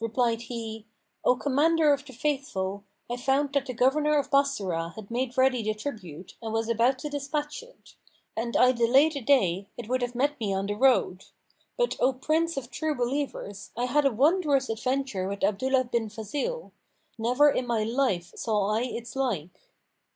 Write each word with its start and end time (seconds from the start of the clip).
Replied 0.00 0.40
he, 0.42 0.86
"O 1.24 1.36
Commander 1.36 1.92
of 1.92 2.04
the 2.04 2.12
Faithful, 2.12 2.82
I 3.08 3.16
found 3.16 3.52
that 3.52 3.66
the 3.66 3.72
governor 3.72 4.18
of 4.18 4.28
Bassorah 4.28 4.94
had 4.96 5.08
made 5.08 5.38
ready 5.38 5.62
the 5.62 5.72
tribute 5.72 6.34
and 6.42 6.52
was 6.52 6.68
about 6.68 6.98
to 6.98 7.08
despatch 7.08 7.62
it; 7.62 7.94
and 8.36 8.56
I 8.56 8.72
delayed 8.72 9.14
a 9.14 9.20
day, 9.20 9.68
it 9.76 9.88
would 9.88 10.02
have 10.02 10.16
met 10.16 10.40
me 10.40 10.52
on 10.52 10.66
the 10.66 10.74
road. 10.74 11.26
But, 11.76 11.96
O 12.00 12.12
Prince 12.12 12.56
of 12.56 12.72
True 12.72 12.96
Believers, 12.96 13.70
I 13.76 13.84
had 13.84 14.04
a 14.04 14.10
wondrous 14.10 14.68
adventure 14.68 15.28
with 15.28 15.44
Abdullah 15.44 15.84
bin 15.84 16.08
Fazil; 16.08 16.72
never 17.16 17.48
in 17.48 17.64
my 17.64 17.84
life 17.84 18.32
saw 18.34 18.70
I 18.74 18.80
its 18.82 19.14
like." 19.14 19.70